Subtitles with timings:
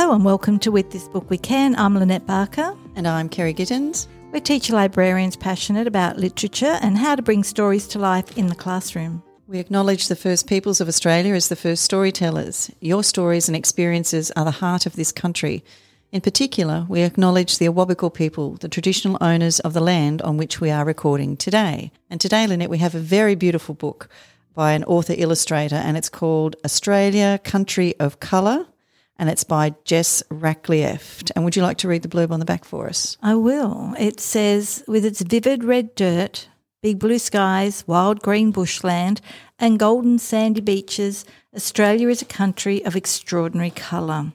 [0.00, 1.76] Hello and welcome to With This Book We Can.
[1.76, 2.74] I'm Lynette Barker.
[2.96, 4.06] And I'm Kerry Gittins.
[4.32, 8.54] We're teacher librarians passionate about literature and how to bring stories to life in the
[8.54, 9.22] classroom.
[9.46, 12.70] We acknowledge the First Peoples of Australia as the first storytellers.
[12.80, 15.62] Your stories and experiences are the heart of this country.
[16.12, 20.62] In particular, we acknowledge the Awabakal people, the traditional owners of the land on which
[20.62, 21.92] we are recording today.
[22.08, 24.08] And today, Lynette, we have a very beautiful book
[24.54, 28.64] by an author illustrator, and it's called Australia Country of Colour,
[29.20, 31.30] and it's by Jess Racklyeft.
[31.36, 33.18] And would you like to read the blurb on the back for us?
[33.22, 33.94] I will.
[33.98, 36.48] It says, with its vivid red dirt,
[36.82, 39.20] big blue skies, wild green bushland,
[39.58, 44.32] and golden sandy beaches, Australia is a country of extraordinary colour.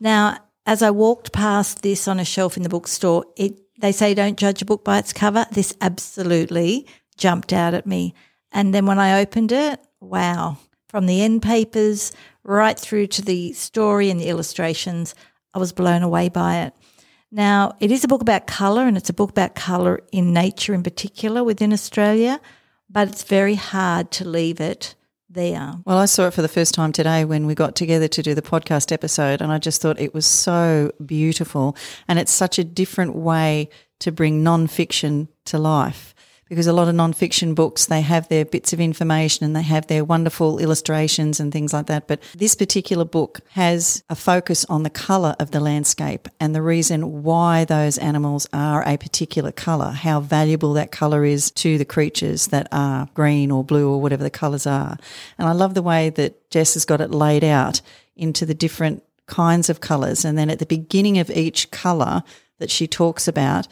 [0.00, 4.14] Now, as I walked past this on a shelf in the bookstore, it they say
[4.14, 5.46] don't judge a book by its cover.
[5.52, 8.14] This absolutely jumped out at me.
[8.50, 12.10] And then when I opened it, wow, from the end papers
[12.48, 15.14] right through to the story and the illustrations,
[15.52, 16.74] I was blown away by it.
[17.30, 20.72] Now, it is a book about colour and it's a book about colour in nature
[20.72, 22.40] in particular within Australia,
[22.88, 24.94] but it's very hard to leave it
[25.28, 25.74] there.
[25.84, 28.34] Well, I saw it for the first time today when we got together to do
[28.34, 31.76] the podcast episode, and I just thought it was so beautiful.
[32.08, 33.68] And it's such a different way
[33.98, 36.14] to bring non-fiction to life
[36.48, 39.86] because a lot of non-fiction books they have their bits of information and they have
[39.86, 42.08] their wonderful illustrations and things like that.
[42.08, 46.62] But this particular book has a focus on the color of the landscape and the
[46.62, 51.84] reason why those animals are a particular color how valuable that color is to the
[51.84, 54.96] creatures that are green or blue or whatever the colors are.
[55.38, 57.80] And i love the way that jess has got it laid out
[58.16, 62.22] into the different kinds of colors and then at the beginning of each color
[62.58, 63.68] that she talks about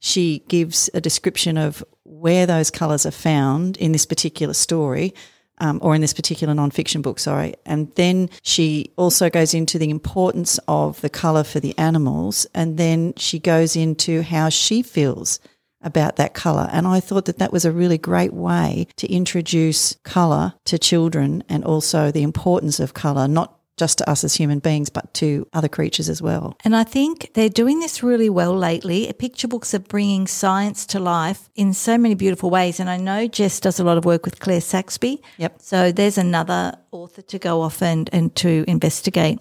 [0.00, 5.14] she gives a description of where those colours are found in this particular story.
[5.62, 7.54] Um, or in this particular non-fiction book, sorry.
[7.66, 12.78] And then she also goes into the importance of the colour for the animals, and
[12.78, 15.38] then she goes into how she feels
[15.82, 16.68] about that colour.
[16.72, 21.44] And I thought that that was a really great way to introduce colour to children
[21.46, 25.48] and also the importance of colour, not just to us as human beings, but to
[25.54, 26.54] other creatures as well.
[26.64, 29.10] And I think they're doing this really well lately.
[29.18, 32.78] Picture books are bringing science to life in so many beautiful ways.
[32.78, 35.22] And I know Jess does a lot of work with Claire Saxby.
[35.38, 35.62] Yep.
[35.62, 39.38] So there's another author to go off and, and to investigate.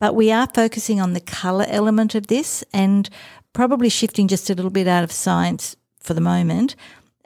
[0.00, 3.10] But we are focusing on the colour element of this and
[3.52, 6.74] probably shifting just a little bit out of science for the moment.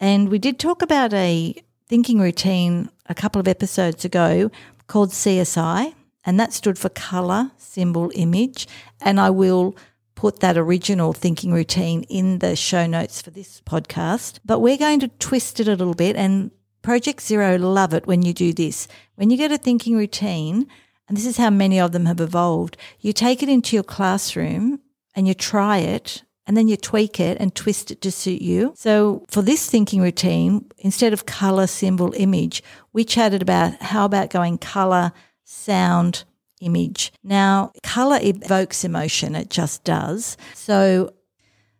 [0.00, 1.54] And we did talk about a
[1.88, 4.50] thinking routine a couple of episodes ago
[4.88, 5.94] called CSI,
[6.28, 8.68] and that stood for colour, symbol, image.
[9.00, 9.74] And I will
[10.14, 14.38] put that original thinking routine in the show notes for this podcast.
[14.44, 16.16] But we're going to twist it a little bit.
[16.16, 16.50] And
[16.82, 18.88] Project Zero love it when you do this.
[19.14, 20.66] When you get a thinking routine,
[21.08, 24.80] and this is how many of them have evolved, you take it into your classroom
[25.14, 28.74] and you try it and then you tweak it and twist it to suit you.
[28.76, 32.62] So for this thinking routine, instead of color, symbol, image,
[32.92, 35.12] we chatted about how about going color,
[35.48, 36.24] sound,
[36.60, 37.12] image.
[37.22, 40.36] Now, color evokes emotion, it just does.
[40.54, 41.14] So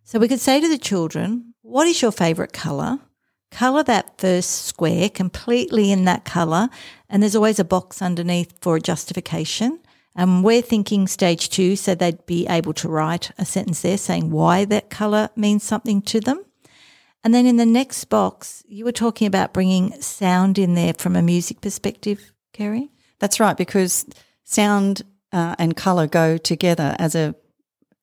[0.04, 2.98] so we could say to the children, what is your favorite color?
[3.50, 6.70] Color that first square completely in that color,
[7.10, 9.80] and there's always a box underneath for a justification.
[10.16, 14.30] And we're thinking stage two, so they'd be able to write a sentence there saying
[14.30, 16.42] why that color means something to them.
[17.22, 21.16] And then in the next box, you were talking about bringing sound in there from
[21.16, 22.90] a music perspective, Kerry.
[23.20, 24.06] That's right, because
[24.44, 25.02] sound
[25.32, 26.96] uh, and colour go together.
[26.98, 27.34] As a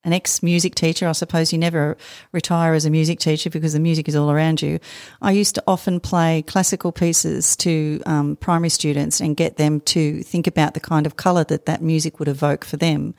[0.04, 1.96] an ex music teacher, I suppose you never
[2.30, 4.78] retire as a music teacher because the music is all around you.
[5.20, 10.22] I used to often play classical pieces to um, primary students and get them to
[10.22, 13.16] think about the kind of colour that that music would evoke for them.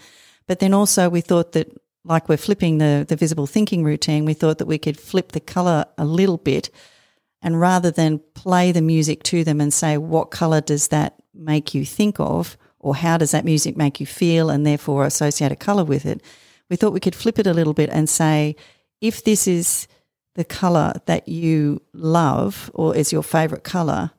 [0.48, 1.70] But then also we thought that
[2.06, 5.42] like we're flipping the, the visible thinking routine, we thought that we could flip the
[5.42, 6.70] colour a little bit
[7.42, 11.74] and rather than play the music to them and say, what colour does that make
[11.74, 12.58] you think of?
[12.80, 16.22] Or how does that music make you feel and therefore associate a colour with it?
[16.70, 18.56] We thought we could flip it a little bit and say,
[19.02, 19.88] if this is
[20.36, 24.12] the colour that you love or is your favourite colour,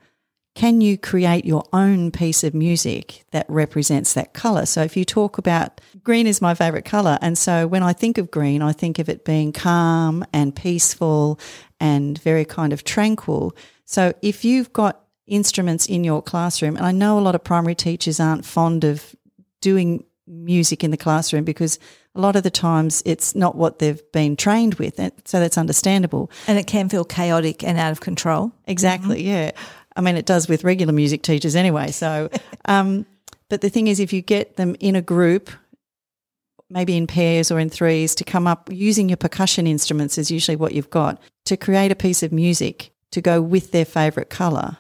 [0.55, 4.67] can you create your own piece of music that represents that colour?
[4.67, 8.19] So if you talk about green is my favourite colour, and so when I think
[8.19, 11.39] of green, I think of it being calm and peaceful
[11.79, 13.55] and very kind of tranquil.
[13.85, 17.75] So if you've got instruments in your classroom, and I know a lot of primary
[17.75, 19.15] teachers aren't fond of
[19.61, 21.79] doing music in the classroom because
[22.15, 24.97] a lot of the times it's not what they've been trained with.
[25.25, 26.31] So that's understandable.
[26.47, 28.53] And it can feel chaotic and out of control.
[28.67, 29.29] Exactly, mm-hmm.
[29.29, 29.51] yeah.
[29.97, 31.91] I mean, it does with regular music teachers anyway.
[31.91, 32.29] So,
[32.67, 33.07] um,
[33.49, 35.51] but the thing is, if you get them in a group
[36.71, 40.57] maybe in pairs or in threes to come up using your percussion instruments is usually
[40.57, 44.77] what you've got to create a piece of music to go with their favorite color.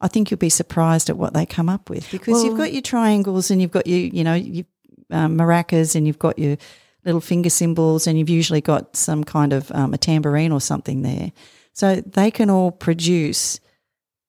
[0.00, 2.72] I think you'll be surprised at what they come up with because well, you've got
[2.72, 4.64] your triangles and you've got your, you know, your
[5.10, 6.56] um, maracas and you've got your
[7.04, 11.02] little finger cymbals and you've usually got some kind of um, a tambourine or something
[11.02, 11.32] there.
[11.72, 13.60] So they can all produce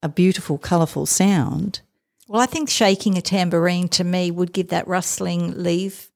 [0.03, 1.81] a beautiful, colourful sound.
[2.27, 6.11] Well, I think shaking a tambourine to me would give that rustling leaf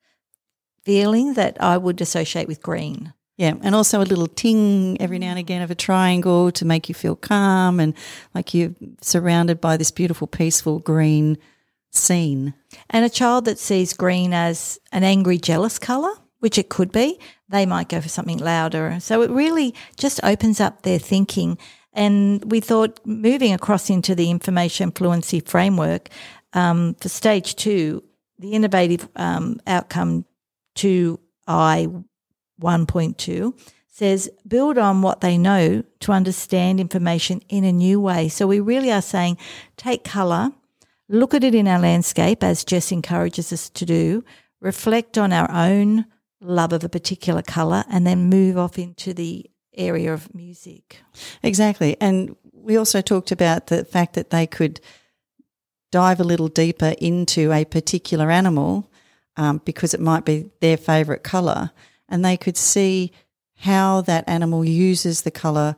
[0.84, 3.14] feeling that I would associate with green.
[3.38, 6.88] Yeah, and also a little ting every now and again of a triangle to make
[6.88, 7.94] you feel calm and
[8.34, 11.38] like you're surrounded by this beautiful, peaceful green
[11.92, 12.54] scene.
[12.90, 17.20] And a child that sees green as an angry, jealous colour, which it could be,
[17.50, 18.98] they might go for something louder.
[19.02, 21.58] So it really just opens up their thinking.
[21.92, 26.10] And we thought moving across into the information fluency framework
[26.54, 28.02] um, for stage two,
[28.40, 30.26] the innovative um, outcome
[30.76, 32.06] 2I
[32.62, 33.54] 1.2
[33.88, 38.28] says build on what they know to understand information in a new way.
[38.28, 39.38] So we really are saying
[39.78, 40.52] take colour,
[41.08, 44.24] look at it in our landscape as Jess encourages us to do,
[44.60, 46.06] reflect on our own
[46.42, 51.02] love of a particular colour, and then move off into the area of music.
[51.42, 51.96] Exactly.
[52.02, 54.82] And we also talked about the fact that they could
[55.92, 58.92] dive a little deeper into a particular animal
[59.38, 61.72] um, because it might be their favourite colour,
[62.10, 63.12] and they could see
[63.58, 65.76] how that animal uses the colour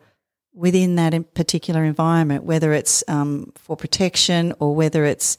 [0.54, 5.38] within that particular environment, whether it's um, for protection or whether it's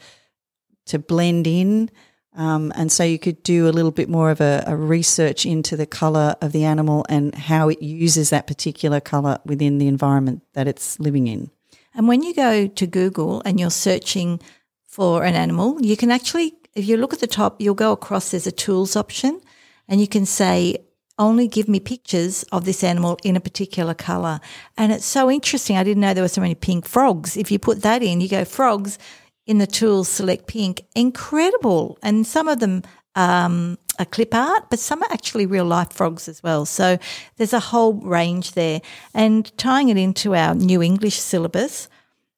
[0.86, 1.90] to blend in.
[2.36, 5.76] Um, and so you could do a little bit more of a, a, research into
[5.76, 10.42] the colour of the animal and how it uses that particular colour within the environment
[10.52, 11.50] that it's living in.
[11.94, 14.40] And when you go to Google and you're searching
[14.86, 18.30] for an animal, you can actually, if you look at the top, you'll go across,
[18.30, 19.40] there's a tools option,
[19.88, 20.78] and you can say,
[21.18, 24.40] only give me pictures of this animal in a particular colour.
[24.76, 25.76] And it's so interesting.
[25.76, 27.36] I didn't know there were so many pink frogs.
[27.36, 28.98] If you put that in, you go frogs,
[29.46, 31.98] in the tools select pink, incredible.
[32.02, 32.82] And some of them
[33.16, 36.66] um, are clip art, but some are actually real life frogs as well.
[36.66, 36.98] So
[37.36, 38.80] there's a whole range there.
[39.12, 41.88] And tying it into our new English syllabus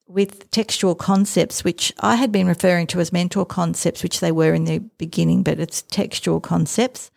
[0.07, 4.55] with textual concepts, which I had been referring to as mentor concepts, which they were
[4.55, 7.11] in the beginning, but it's textual concepts.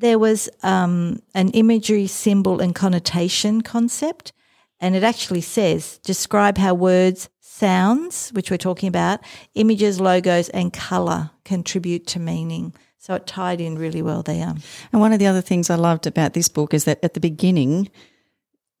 [0.00, 4.32] There was um, an imagery, symbol, and connotation concept.
[4.78, 9.18] And it actually says describe how words, sounds, which we're talking about,
[9.54, 12.72] images, logos, and colour contribute to meaning.
[12.98, 14.54] So it tied in really well there.
[14.92, 17.20] And one of the other things I loved about this book is that at the
[17.20, 17.90] beginning,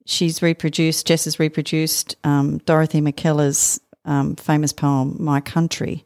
[0.06, 6.04] she's reproduced, Jess has reproduced um, Dorothy Mackellar's um, famous poem, My Country.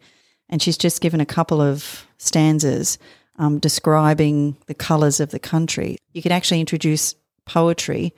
[0.49, 2.97] And she's just given a couple of stanzas
[3.37, 5.99] um, describing the colours of the country.
[6.13, 7.15] You can actually introduce
[7.47, 8.15] poetry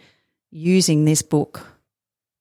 [0.50, 1.66] using this book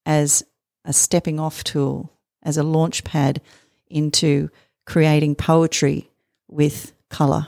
[0.06, 0.44] as
[0.86, 2.12] a stepping off tool,
[2.44, 3.42] as a launch pad
[3.88, 4.50] into
[4.86, 6.10] creating poetry
[6.48, 7.48] with colour.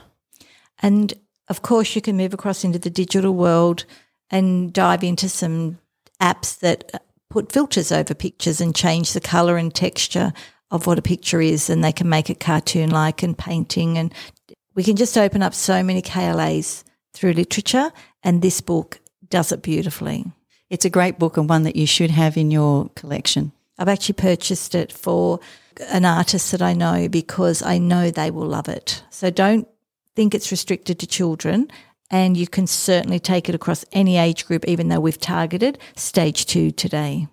[0.80, 1.12] And
[1.48, 3.84] of course, you can move across into the digital world
[4.30, 5.78] and dive into some
[6.20, 10.32] apps that put filters over pictures and change the colour and texture
[10.70, 13.98] of what a picture is, and they can make it cartoon like and painting.
[13.98, 14.12] And
[14.76, 17.90] we can just open up so many KLAs through literature,
[18.22, 20.26] and this book does it beautifully.
[20.70, 23.52] It's a great book and one that you should have in your collection.
[23.78, 25.40] I've actually purchased it for
[25.88, 29.02] an artist that I know because I know they will love it.
[29.10, 29.66] So don't
[30.14, 31.68] think it's restricted to children.
[32.10, 36.46] And you can certainly take it across any age group, even though we've targeted stage
[36.46, 37.26] two today.